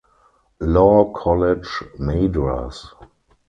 Law 0.73 1.13
College 1.13 1.69
(Madras). 1.99 2.87